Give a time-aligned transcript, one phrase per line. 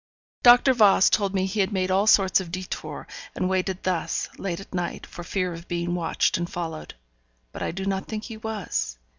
[0.41, 3.05] Doctor Voss told me he had made all sorts of détours,
[3.35, 6.95] and waited thus, late at night, for fear of being watched and followed.
[7.51, 8.97] But I do not think he was.